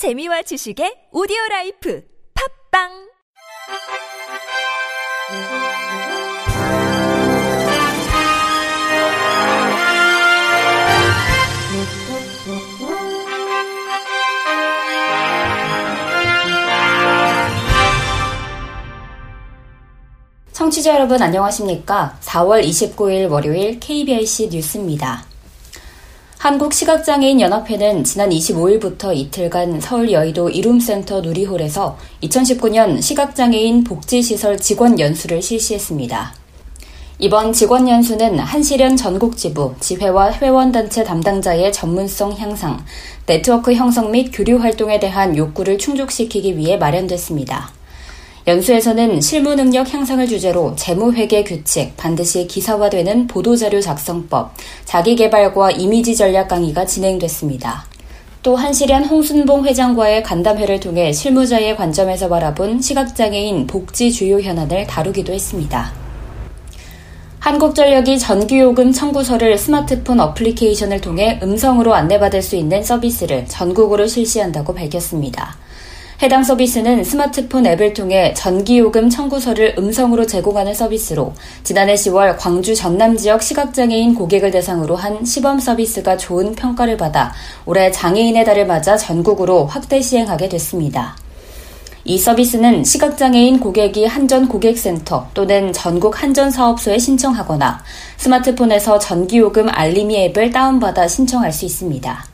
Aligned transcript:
재미와 0.00 0.40
지식의 0.40 1.12
오디오 1.12 1.36
라이프 1.50 2.02
팝빵 2.72 2.88
청취자 20.52 20.94
여러분 20.94 21.20
안녕하십니까? 21.20 22.16
4월 22.22 22.64
29일 22.64 23.30
월요일 23.30 23.78
KBIC 23.78 24.48
뉴스입니다. 24.48 25.29
한국시각장애인연합회는 26.40 28.02
지난 28.02 28.30
25일부터 28.30 29.14
이틀간 29.14 29.78
서울 29.82 30.10
여의도 30.10 30.48
이룸센터 30.48 31.20
누리홀에서 31.20 31.98
2019년 32.22 33.02
시각장애인 33.02 33.84
복지시설 33.84 34.58
직원 34.58 34.98
연수를 34.98 35.42
실시했습니다. 35.42 36.32
이번 37.18 37.52
직원 37.52 37.86
연수는 37.86 38.38
한시련 38.38 38.96
전국지부, 38.96 39.74
지회와 39.80 40.32
회원단체 40.32 41.04
담당자의 41.04 41.74
전문성 41.74 42.32
향상, 42.38 42.82
네트워크 43.26 43.74
형성 43.74 44.10
및 44.10 44.30
교류 44.32 44.56
활동에 44.56 44.98
대한 44.98 45.36
욕구를 45.36 45.76
충족시키기 45.76 46.56
위해 46.56 46.78
마련됐습니다. 46.78 47.79
연수에서는 48.46 49.20
실무 49.20 49.54
능력 49.54 49.92
향상을 49.92 50.26
주제로 50.26 50.74
재무회계 50.74 51.44
규칙, 51.44 51.94
반드시 51.96 52.46
기사화되는 52.46 53.26
보도자료 53.26 53.80
작성법, 53.80 54.54
자기개발과 54.86 55.72
이미지 55.72 56.16
전략 56.16 56.48
강의가 56.48 56.86
진행됐습니다. 56.86 57.84
또 58.42 58.56
한시련 58.56 59.04
홍순봉 59.04 59.66
회장과의 59.66 60.22
간담회를 60.22 60.80
통해 60.80 61.12
실무자의 61.12 61.76
관점에서 61.76 62.30
바라본 62.30 62.80
시각장애인 62.80 63.66
복지 63.66 64.10
주요 64.10 64.40
현안을 64.40 64.86
다루기도 64.86 65.34
했습니다. 65.34 65.92
한국전력이 67.40 68.18
전기요금 68.18 68.92
청구서를 68.92 69.58
스마트폰 69.58 70.20
어플리케이션을 70.20 71.02
통해 71.02 71.38
음성으로 71.42 71.94
안내받을 71.94 72.40
수 72.40 72.56
있는 72.56 72.82
서비스를 72.82 73.46
전국으로 73.46 74.06
실시한다고 74.06 74.74
밝혔습니다. 74.74 75.56
해당 76.22 76.44
서비스는 76.44 77.02
스마트폰 77.02 77.64
앱을 77.64 77.94
통해 77.94 78.34
전기요금 78.34 79.08
청구서를 79.08 79.76
음성으로 79.78 80.26
제공하는 80.26 80.74
서비스로 80.74 81.32
지난해 81.64 81.94
10월 81.94 82.36
광주 82.38 82.74
전남 82.74 83.16
지역 83.16 83.42
시각장애인 83.42 84.14
고객을 84.14 84.50
대상으로 84.50 84.96
한 84.96 85.24
시범 85.24 85.58
서비스가 85.58 86.18
좋은 86.18 86.54
평가를 86.54 86.98
받아 86.98 87.32
올해 87.64 87.90
장애인의 87.90 88.44
달을 88.44 88.66
맞아 88.66 88.98
전국으로 88.98 89.64
확대 89.64 90.02
시행하게 90.02 90.50
됐습니다. 90.50 91.16
이 92.04 92.18
서비스는 92.18 92.84
시각장애인 92.84 93.58
고객이 93.58 94.04
한전 94.04 94.46
고객센터 94.48 95.28
또는 95.32 95.72
전국 95.72 96.22
한전 96.22 96.50
사업소에 96.50 96.98
신청하거나 96.98 97.82
스마트폰에서 98.18 98.98
전기요금 98.98 99.70
알림이 99.70 100.24
앱을 100.24 100.50
다운받아 100.50 101.08
신청할 101.08 101.50
수 101.50 101.64
있습니다. 101.64 102.29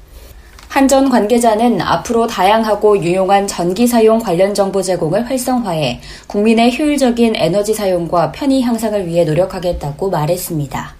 한전 0.77 1.08
관계자는 1.08 1.80
앞으로 1.80 2.27
다양하고 2.27 3.02
유용한 3.02 3.46
전기 3.46 3.86
사용 3.86 4.19
관련 4.19 4.52
정보 4.52 4.83
제공을 4.83 5.27
활성화해 5.27 6.02
국민의 6.27 6.78
효율적인 6.78 7.34
에너지 7.34 7.72
사용과 7.72 8.30
편의 8.33 8.60
향상을 8.60 9.06
위해 9.06 9.24
노력하겠다고 9.24 10.10
말했습니다. 10.10 10.94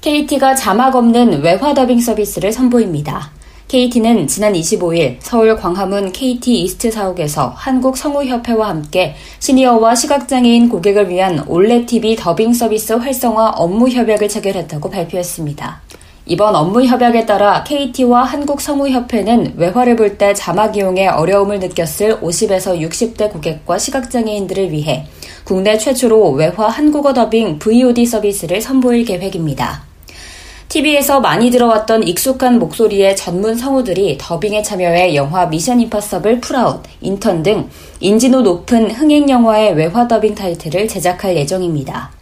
KT가 0.00 0.56
자막 0.56 0.96
없는 0.96 1.42
외화 1.42 1.72
더빙 1.72 2.00
서비스를 2.00 2.50
선보입니다. 2.50 3.30
KT는 3.68 4.26
지난 4.26 4.52
25일 4.52 5.18
서울 5.20 5.56
광화문 5.56 6.10
KT 6.10 6.62
이스트 6.64 6.90
사옥에서 6.90 7.52
한국 7.54 7.96
성우협회와 7.96 8.68
함께 8.68 9.14
시니어와 9.38 9.94
시각장애인 9.94 10.70
고객을 10.70 11.08
위한 11.08 11.44
올레TV 11.46 12.16
더빙 12.16 12.52
서비스 12.52 12.94
활성화 12.94 13.50
업무 13.50 13.88
협약을 13.88 14.28
체결했다고 14.28 14.90
발표했습니다. 14.90 15.82
이번 16.30 16.54
업무 16.54 16.84
협약에 16.84 17.26
따라 17.26 17.64
KT와 17.64 18.22
한국성우협회는 18.22 19.54
외화를 19.56 19.96
볼 19.96 20.16
때 20.16 20.32
자막 20.32 20.76
이용에 20.76 21.08
어려움을 21.08 21.58
느꼈을 21.58 22.20
50에서 22.20 22.80
60대 22.80 23.32
고객과 23.32 23.78
시각장애인들을 23.78 24.70
위해 24.70 25.06
국내 25.42 25.76
최초로 25.76 26.30
외화 26.30 26.68
한국어 26.68 27.12
더빙 27.12 27.58
VOD 27.58 28.06
서비스를 28.06 28.60
선보일 28.60 29.06
계획입니다. 29.06 29.82
TV에서 30.68 31.18
많이 31.18 31.50
들어왔던 31.50 32.06
익숙한 32.06 32.60
목소리의 32.60 33.16
전문 33.16 33.56
성우들이 33.56 34.18
더빙에 34.20 34.62
참여해 34.62 35.16
영화 35.16 35.46
Mission 35.46 35.80
Impossible 35.80 36.40
Fallout, 36.40 36.84
인턴 37.00 37.42
등 37.42 37.68
인지도 37.98 38.42
높은 38.42 38.88
흥행 38.92 39.28
영화의 39.28 39.74
외화 39.74 40.06
더빙 40.06 40.36
타이틀을 40.36 40.86
제작할 40.86 41.36
예정입니다. 41.36 42.19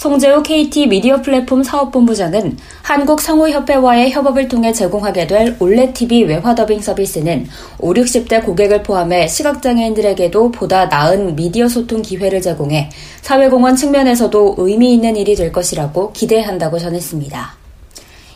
송재우 0.00 0.42
KT 0.42 0.86
미디어 0.86 1.20
플랫폼 1.20 1.62
사업본부장은 1.62 2.56
한국성우협회와의 2.80 4.10
협업을 4.12 4.48
통해 4.48 4.72
제공하게 4.72 5.26
될 5.26 5.56
올레TV 5.60 6.24
외화 6.24 6.54
더빙 6.54 6.80
서비스는 6.80 7.46
5, 7.78 7.92
60대 7.92 8.42
고객을 8.46 8.82
포함해 8.82 9.28
시각장애인들에게도 9.28 10.52
보다 10.52 10.86
나은 10.86 11.36
미디어 11.36 11.68
소통 11.68 12.00
기회를 12.00 12.40
제공해 12.40 12.88
사회공헌 13.20 13.76
측면에서도 13.76 14.54
의미 14.56 14.94
있는 14.94 15.16
일이 15.16 15.36
될 15.36 15.52
것이라고 15.52 16.12
기대한다고 16.12 16.78
전했습니다. 16.78 17.60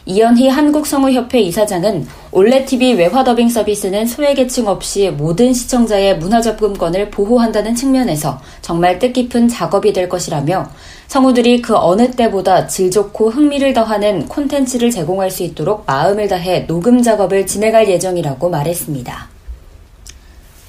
이현희 0.06 0.48
한국성우협회 0.48 1.40
이사장은 1.40 2.06
올레TV 2.30 2.92
외화 2.92 3.24
더빙 3.24 3.48
서비스는 3.48 4.06
소외계층 4.06 4.68
없이 4.68 5.08
모든 5.08 5.54
시청자의 5.54 6.18
문화 6.18 6.42
접근권을 6.42 7.10
보호한다는 7.10 7.74
측면에서 7.74 8.38
정말 8.60 8.98
뜻깊은 8.98 9.48
작업이 9.48 9.94
될 9.94 10.10
것이라며 10.10 10.68
성우들이 11.08 11.62
그 11.62 11.76
어느 11.76 12.10
때보다 12.10 12.66
질 12.66 12.90
좋고 12.90 13.30
흥미를 13.30 13.72
더하는 13.72 14.26
콘텐츠를 14.26 14.90
제공할 14.90 15.30
수 15.30 15.42
있도록 15.42 15.84
마음을 15.86 16.28
다해 16.28 16.66
녹음 16.66 17.02
작업을 17.02 17.46
진행할 17.46 17.88
예정이라고 17.88 18.50
말했습니다. 18.50 19.34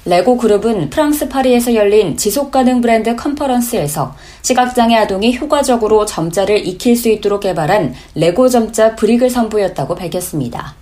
레고 0.08 0.36
그룹은 0.36 0.88
프랑스 0.90 1.28
파리에서 1.28 1.74
열린 1.74 2.16
지속가능 2.16 2.80
브랜드 2.80 3.16
컨퍼런스에서 3.16 4.14
시각장애 4.42 4.94
아동이 4.94 5.36
효과적으로 5.36 6.06
점자를 6.06 6.64
익힐 6.64 6.96
수 6.96 7.08
있도록 7.08 7.40
개발한 7.40 7.92
레고 8.14 8.48
점자 8.48 8.94
brick을 8.94 9.30
선보였다고 9.30 9.96
밝혔습니다. 9.96 10.75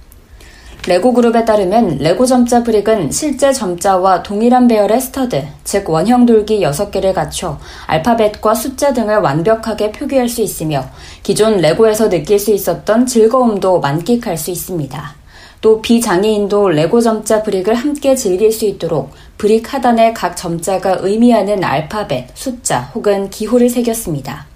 레고 0.86 1.14
그룹에 1.14 1.46
따르면 1.46 1.96
레고 1.98 2.26
점자 2.26 2.62
brick은 2.62 3.10
실제 3.10 3.52
점자와 3.52 4.22
동일한 4.22 4.68
배열의 4.68 5.00
stud, 5.00 5.42
즉 5.64 5.88
원형 5.88 6.26
돌기 6.26 6.60
6개를 6.60 7.14
갖춰 7.14 7.58
알파벳과 7.86 8.54
숫자 8.54 8.92
등을 8.92 9.16
완벽하게 9.16 9.92
표기할 9.92 10.28
수 10.28 10.42
있으며 10.42 10.84
기존 11.22 11.56
레고에서 11.56 12.10
느낄 12.10 12.38
수 12.38 12.52
있었던 12.52 13.06
즐거움도 13.06 13.80
만끽할 13.80 14.36
수 14.36 14.50
있습니다. 14.50 15.14
또 15.62 15.80
비장애인도 15.80 16.68
레고 16.68 17.00
점자 17.00 17.42
brick을 17.42 17.74
함께 17.74 18.14
즐길 18.14 18.52
수 18.52 18.66
있도록 18.66 19.12
brick 19.38 19.72
하단에 19.72 20.12
각 20.12 20.36
점자가 20.36 20.98
의미하는 21.00 21.64
알파벳, 21.64 22.28
숫자 22.34 22.90
혹은 22.94 23.30
기호를 23.30 23.70
새겼습니다. 23.70 24.53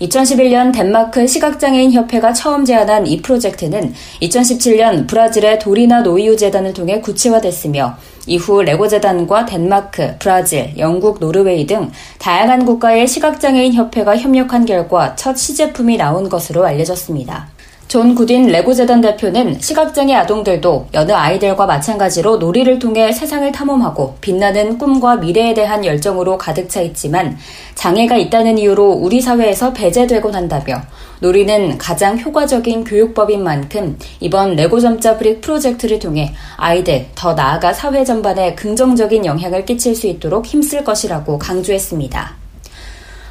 2011년 0.00 0.72
덴마크 0.72 1.26
시각장애인 1.26 1.92
협회가 1.92 2.32
처음 2.32 2.64
제안한 2.64 3.06
이 3.06 3.20
프로젝트는 3.20 3.92
2017년 4.22 5.08
브라질의 5.08 5.58
도리나 5.58 6.02
노윌 6.02 6.36
재단을 6.36 6.72
통해 6.72 7.00
구체화됐으며 7.00 7.96
이후 8.26 8.62
레고 8.62 8.86
재단과 8.86 9.46
덴마크, 9.46 10.14
브라질, 10.18 10.74
영국, 10.78 11.18
노르웨이 11.18 11.66
등 11.66 11.90
다양한 12.18 12.64
국가의 12.64 13.08
시각장애인 13.08 13.74
협회가 13.74 14.16
협력한 14.16 14.66
결과 14.66 15.16
첫 15.16 15.36
시제품이 15.36 15.96
나온 15.96 16.28
것으로 16.28 16.64
알려졌습니다. 16.64 17.48
존 17.88 18.14
구딘 18.14 18.48
레고재단 18.48 19.00
대표는 19.00 19.60
시각장애 19.60 20.14
아동들도 20.14 20.88
여느 20.92 21.12
아이들과 21.12 21.64
마찬가지로 21.64 22.36
놀이를 22.36 22.78
통해 22.78 23.10
세상을 23.10 23.50
탐험하고 23.50 24.16
빛나는 24.20 24.76
꿈과 24.76 25.16
미래에 25.16 25.54
대한 25.54 25.82
열정으로 25.82 26.36
가득 26.36 26.68
차 26.68 26.82
있지만 26.82 27.38
장애가 27.76 28.18
있다는 28.18 28.58
이유로 28.58 28.90
우리 28.90 29.22
사회에서 29.22 29.72
배제되곤 29.72 30.34
한다며 30.34 30.82
놀이는 31.20 31.78
가장 31.78 32.18
효과적인 32.18 32.84
교육법인 32.84 33.42
만큼 33.42 33.98
이번 34.20 34.54
레고 34.54 34.80
점자 34.80 35.16
brick 35.16 35.40
프로젝트를 35.40 35.98
통해 35.98 36.34
아이들 36.58 37.06
더 37.14 37.32
나아가 37.32 37.72
사회 37.72 38.04
전반에 38.04 38.54
긍정적인 38.54 39.24
영향을 39.24 39.64
끼칠 39.64 39.96
수 39.96 40.06
있도록 40.08 40.44
힘쓸 40.44 40.84
것이라고 40.84 41.38
강조했습니다. 41.38 42.47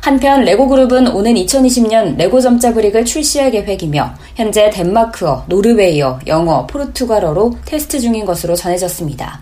한편 0.07 0.45
레고그룹은 0.45 1.09
오는 1.09 1.33
2020년 1.33 2.15
레고 2.15 2.39
점자 2.39 2.74
brick을 2.74 3.04
출시할 3.04 3.51
계획이며 3.51 4.13
현재 4.36 4.69
덴마크어, 4.69 5.44
노르웨이어, 5.50 6.21
영어, 6.27 6.65
포르투갈어로 6.65 7.57
테스트 7.65 8.00
중인 8.00 8.24
것으로 8.24 8.56
전해졌습니다. 8.56 9.42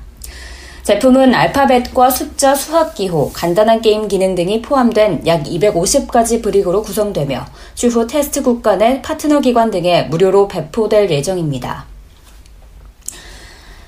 제품은 0.82 1.36
알파벳과 1.36 2.10
숫자, 2.10 2.56
수학 2.56 2.96
기호, 2.96 3.32
간단한 3.32 3.82
게임 3.82 4.08
기능 4.08 4.34
등이 4.34 4.64
포함된 4.64 5.28
약 5.28 5.44
250가지 5.44 6.42
brick으로 6.42 6.82
구성되며 6.82 7.46
추후 7.76 8.08
테스트 8.08 8.42
국가 8.42 8.76
내 8.76 9.04
파트너 9.04 9.42
기관 9.42 9.70
등에 9.70 10.06
무료로 10.10 10.48
배포될 10.48 11.12
예정입니다. 11.12 11.95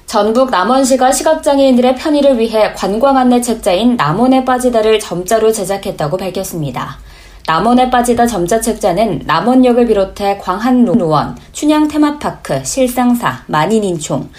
전북 0.07 0.51
남원시가 0.51 1.12
시각장애인들의 1.12 1.98
편의를 1.98 2.39
위해 2.39 2.71
관광 2.74 3.18
안내 3.18 3.42
책자인 3.42 3.98
남원에 3.98 4.45
빠지다를 4.45 5.01
점자로 5.01 5.51
제작했다고 5.51 6.15
밝혔습니다. 6.15 6.98
남원에 7.45 7.89
빠지다 7.89 8.25
점자 8.25 8.62
책자는 8.62 9.24
남원역을 9.25 9.86
비롯해 9.86 10.38
광한로원, 10.38 11.36
춘향 11.51 11.89
테마파크, 11.89 12.63
실상사, 12.63 13.44
만인인총, 13.48 14.30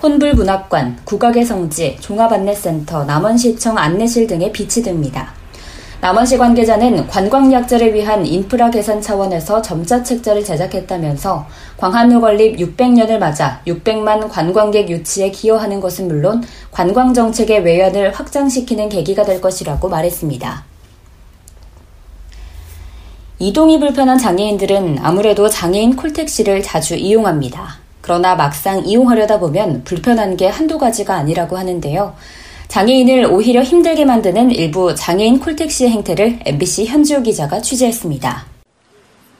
혼불문학관, 0.00 1.00
국악의 1.02 1.44
성지, 1.44 1.96
종합안내센터, 1.98 3.04
남원시청 3.04 3.76
안내실 3.76 4.28
등에 4.28 4.52
비치됩니다. 4.52 5.32
남원시 6.06 6.38
관계자는 6.38 7.08
관광약자를 7.08 7.92
위한 7.92 8.24
인프라 8.24 8.70
개선 8.70 9.02
차원에서 9.02 9.60
점자 9.60 10.04
책자를 10.04 10.44
제작했다면서 10.44 11.44
광한루 11.78 12.20
건립 12.20 12.58
600년을 12.58 13.18
맞아 13.18 13.60
600만 13.66 14.28
관광객 14.28 14.88
유치에 14.88 15.32
기여하는 15.32 15.80
것은 15.80 16.06
물론 16.06 16.44
관광 16.70 17.12
정책의 17.12 17.64
외연을 17.64 18.12
확장시키는 18.12 18.88
계기가 18.88 19.24
될 19.24 19.40
것이라고 19.40 19.88
말했습니다. 19.88 20.62
이동이 23.40 23.80
불편한 23.80 24.16
장애인들은 24.16 24.98
아무래도 25.02 25.48
장애인 25.48 25.96
콜택시를 25.96 26.62
자주 26.62 26.94
이용합니다. 26.94 27.78
그러나 28.00 28.36
막상 28.36 28.86
이용하려다 28.86 29.40
보면 29.40 29.82
불편한 29.82 30.36
게 30.36 30.46
한두 30.46 30.78
가지가 30.78 31.16
아니라고 31.16 31.58
하는데요. 31.58 32.14
장애인을 32.68 33.26
오히려 33.30 33.62
힘들게 33.62 34.04
만드는 34.04 34.50
일부 34.50 34.94
장애인 34.94 35.40
콜택시 35.40 35.88
행태를 35.88 36.40
MBC 36.44 36.86
현지호 36.86 37.22
기자가 37.22 37.60
취재했습니다. 37.60 38.44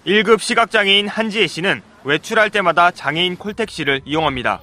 1급 0.06 0.40
시각장애인 0.40 1.08
한지혜 1.08 1.46
씨는 1.46 1.82
외출할 2.04 2.50
때마다 2.50 2.90
장애인 2.90 3.36
콜택시를 3.36 4.02
이용합니다. 4.04 4.60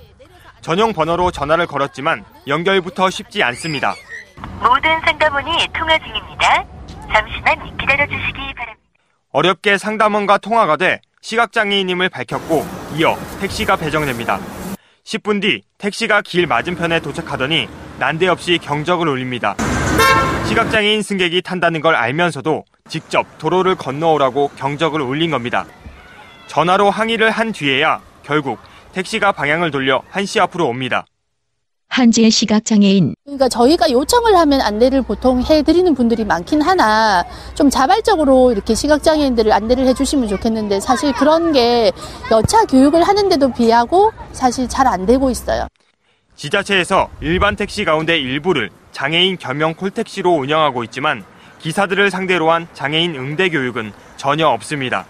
전용 0.62 0.94
번호로 0.94 1.30
전화를 1.32 1.68
걸었지만 1.68 2.24
연결부터 2.48 3.10
쉽지 3.10 3.44
않습니다. 3.44 3.96
모든 4.62 5.00
상담원이 5.06 5.52
통화 5.78 6.00
중입니다. 6.00 6.66
잠시만 7.12 7.78
기다려주시기 7.78 8.54
바랍니다. 8.56 8.80
어렵게 9.32 9.78
상담원과 9.78 10.38
통화가 10.38 10.78
돼 10.78 11.02
시각장애인임을 11.22 12.10
밝혔고 12.10 12.66
이어 12.96 13.18
택시가 13.42 13.76
배정됩니다. 13.76 14.40
10분 15.06 15.42
뒤 15.42 15.62
택시가 15.78 16.22
길 16.22 16.48
맞은편에 16.48 17.02
도착하더니 17.02 17.68
난데없이 18.00 18.58
경적을 18.58 19.08
울립니다. 19.08 19.56
시각장애인 20.48 21.02
승객이 21.02 21.42
탄다는 21.42 21.82
걸 21.82 21.96
알면서도 21.96 22.64
직접 22.88 23.26
도로를 23.38 23.76
건너오라고 23.76 24.50
경적을 24.56 25.02
울린 25.02 25.32
겁니다. 25.32 25.66
전화로 26.48 26.90
항의를 26.90 27.32
한 27.32 27.52
뒤에야 27.52 28.02
결국 28.24 28.60
택시가 28.94 29.32
방향을 29.32 29.72
돌려 29.72 30.02
한시 30.10 30.40
앞으로 30.40 30.68
옵니다. 30.68 31.06
한지의 31.94 32.32
시각장애인. 32.32 33.14
그러니까 33.24 33.48
저희가 33.48 33.92
요청을 33.92 34.36
하면 34.36 34.62
안내를 34.62 35.04
보통 35.04 35.44
해드리는 35.44 35.94
분들이 35.94 36.26
많긴 36.26 36.62
하나 36.62 37.24
좀 37.54 37.70
자발적으로 37.70 38.52
이렇게 38.52 38.74
시각장애인들을 38.74 39.54
안내를 39.54 39.86
해주시면 39.88 40.28
좋겠는데 40.28 40.80
사실 40.80 41.14
그런 41.14 41.52
게 41.52 41.92
여차 42.32 42.66
교육을 42.66 43.04
하는데도 43.04 43.54
비하고 43.54 44.12
사실 44.32 44.68
잘 44.68 44.84
안 44.88 45.06
되고 45.06 45.30
있어요. 45.30 45.68
지자체에서 46.36 47.10
일반 47.22 47.56
택시 47.56 47.86
가운데 47.86 48.18
일부를 48.20 48.70
장애인 48.92 49.38
겸용 49.38 49.76
콜택시로 49.76 50.32
운영하고 50.34 50.84
있지만 50.86 51.24
기사들을 51.60 52.12
상대로 52.12 52.52
한 52.52 52.68
장애인 52.74 53.16
응대 53.16 53.50
교육은 53.50 53.94
전혀 54.18 54.48
없습니다. 54.48 55.06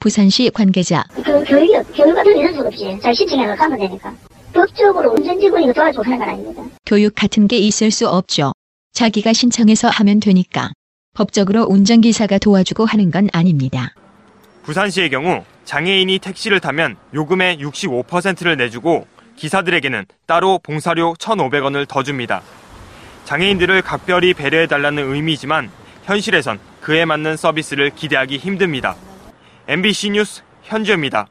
부산시 0.00 0.50
관계자. 0.52 1.04
그 1.14 1.42
교육이, 1.44 1.72
교육 1.96 2.14
같은 2.14 2.36
이런 2.36 2.52
적 2.54 2.66
없이 2.66 2.98
잘 3.00 3.14
신청해서 3.14 3.54
가면 3.56 3.78
되니까. 3.78 4.12
법적으로 4.54 5.10
운전지구니까 5.12 5.72
도와주고 5.72 6.04
하는 6.04 6.18
건 6.18 6.28
아닙니다. 6.28 6.62
교육 6.86 7.14
같은 7.14 7.48
게 7.48 7.58
있을 7.58 7.90
수 7.90 8.08
없죠. 8.08 8.52
자기가 8.92 9.32
신청해서 9.32 9.88
하면 9.88 10.20
되니까. 10.20 10.70
법적으로 11.14 11.64
운전기사가 11.64 12.38
도와주고 12.38 12.84
하는 12.84 13.10
건 13.10 13.28
아닙니다. 13.32 13.92
부산시의 14.62 15.10
경우 15.10 15.44
장애인이 15.64 16.18
택시를 16.20 16.60
타면 16.60 16.96
요금의 17.12 17.58
65%를 17.58 18.56
내주고 18.56 19.06
기사들에게는 19.36 20.06
따로 20.26 20.60
봉사료 20.62 21.14
1,500원을 21.14 21.88
더 21.88 22.02
줍니다. 22.02 22.42
장애인들을 23.24 23.82
각별히 23.82 24.34
배려해달라는 24.34 25.12
의미지만 25.12 25.70
현실에선 26.04 26.60
그에 26.80 27.04
맞는 27.04 27.36
서비스를 27.36 27.90
기대하기 27.90 28.36
힘듭니다. 28.38 28.96
MBC 29.66 30.10
뉴스 30.10 30.42
현주입니다. 30.62 31.26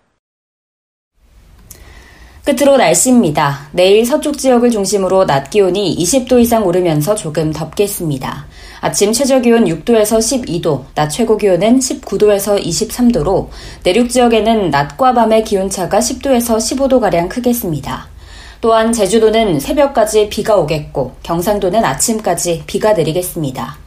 끝으로 2.46 2.76
날씨입니다. 2.76 3.70
내일 3.72 4.06
서쪽 4.06 4.38
지역을 4.38 4.70
중심으로 4.70 5.26
낮 5.26 5.50
기온이 5.50 5.96
20도 5.98 6.42
이상 6.42 6.66
오르면서 6.66 7.16
조금 7.16 7.54
덥겠습니다. 7.54 8.48
아침 8.82 9.14
최저 9.14 9.40
기온 9.40 9.64
6도에서 9.64 10.18
12도, 10.18 10.84
낮 10.94 11.08
최고 11.08 11.38
기온은 11.38 11.80
19도에서 11.80 12.62
23도로 12.62 13.48
내륙 13.84 14.10
지역에는 14.10 14.72
낮과 14.72 15.14
밤의 15.14 15.46
기온 15.46 15.70
차가 15.70 16.00
10도에서 16.00 16.58
15도 16.58 17.00
가량 17.00 17.30
크겠습니다. 17.30 18.10
또한 18.60 18.92
제주도는 18.92 19.62
새벽까지 19.62 20.28
비가 20.28 20.58
오겠고 20.58 21.14
경상도는 21.24 21.86
아침까지 21.86 22.64
비가 22.68 22.92
내리겠습니다. 22.92 23.78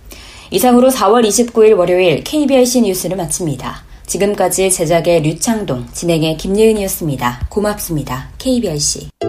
이상으로 0.51 0.89
4월 0.89 1.27
29일 1.29 1.77
월요일 1.77 2.25
KBRC 2.25 2.83
뉴스를 2.83 3.19
마칩니다. 3.19 3.86
지금까지 4.07 4.71
제작의 4.71 5.23
류창동, 5.23 5.87
진행의 5.93 6.37
김예은이었습니다. 6.37 7.49
고맙습니다. 7.51 8.31
KBRC. 8.39 9.26